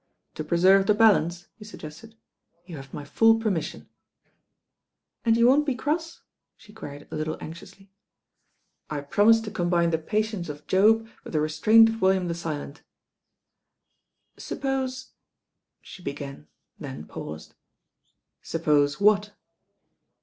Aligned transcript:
"To 0.33 0.43
preserve 0.43 0.87
the 0.87 0.95
balance?" 0.95 1.45
ne 1.59 1.63
suggested, 1.63 2.15
••you 2.67 2.75
have 2.75 2.91
my 2.91 3.03
full 3.05 3.35
permission." 3.39 3.87
••And 5.27 5.35
you 5.37 5.45
won't 5.45 5.63
be 5.63 5.75
cross?" 5.75 6.23
she 6.57 6.73
queried 6.73 7.07
a 7.11 7.15
little 7.15 7.37
anxiously. 7.39 7.91
•l 8.89 9.09
promise 9.11 9.41
to 9.41 9.51
combine 9.51 9.91
the 9.91 9.99
patience 9.99 10.49
of 10.49 10.65
Job 10.65 11.07
with 11.23 11.33
the 11.33 11.39
restraint 11.39 11.87
of 11.89 12.01
William 12.01 12.27
the 12.27 12.33
Silent." 12.33 12.81
•'Suppose 14.39 14.89
^" 15.09 15.09
she 15.81 16.01
began, 16.01 16.47
then 16.79 17.05
paused. 17.05 17.53
•'Suppose 18.43 18.99
what?" 18.99 19.33